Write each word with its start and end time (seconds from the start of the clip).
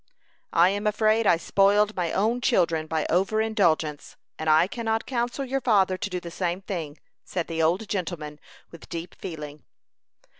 "I 0.55 0.69
am 0.69 0.87
afraid 0.87 1.27
I 1.27 1.37
spoiled 1.37 1.95
my 1.95 2.11
own 2.11 2.41
children 2.41 2.87
by 2.87 3.05
over 3.05 3.39
indulgence, 3.39 4.15
and 4.39 4.49
I 4.49 4.65
cannot 4.65 5.05
counsel 5.05 5.45
your 5.45 5.61
father 5.61 5.95
to 5.95 6.09
do 6.09 6.19
the 6.19 6.31
same 6.31 6.63
thing," 6.63 6.97
said 7.23 7.45
the 7.45 7.61
old 7.61 7.87
gentleman, 7.87 8.39
with 8.71 8.89
deep 8.89 9.13
feeling. 9.13 9.63